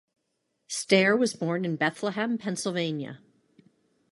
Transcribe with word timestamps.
Stair 0.67 1.15
was 1.15 1.35
born 1.35 1.63
in 1.63 1.75
Bethlehem, 1.75 2.39
Pennsylvania. 2.39 3.19